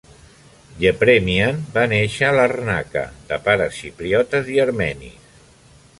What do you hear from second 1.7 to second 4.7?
va néixer a Larnaca, de pares xipriotes i